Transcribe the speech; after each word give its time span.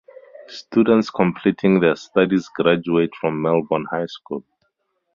Students 0.47 1.11
completing 1.11 1.79
their 1.79 1.95
studies 1.95 2.49
graduate 2.55 3.11
from 3.21 3.39
Melbourne 3.39 3.85
High 3.91 4.07
School. 4.07 4.43